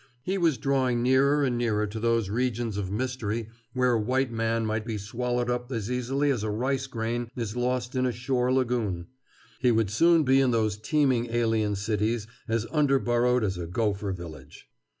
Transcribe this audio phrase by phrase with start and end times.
[0.23, 4.65] He was drawing nearer and nearer to those regions of mystery where a white man
[4.65, 8.51] might be swallowed up as easily as a rice grain is lost in a shore
[8.51, 9.05] lagoon.
[9.59, 14.11] He would soon be in those teeming alien cities as under burrowed as a gopher
[14.11, 14.65] village.